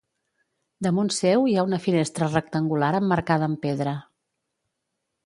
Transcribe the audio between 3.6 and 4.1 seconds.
pedra.